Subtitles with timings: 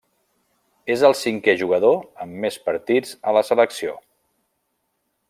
[0.93, 3.95] És el cinquè jugador amb més partits a la selecció.